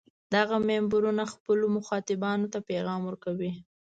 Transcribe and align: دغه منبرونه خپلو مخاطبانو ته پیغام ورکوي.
دغه 0.33 0.55
منبرونه 0.69 1.23
خپلو 1.33 1.65
مخاطبانو 1.77 2.47
ته 2.53 2.59
پیغام 2.69 3.01
ورکوي. 3.05 3.51